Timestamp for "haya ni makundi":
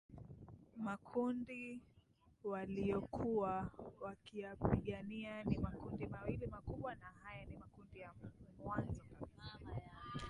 7.05-7.99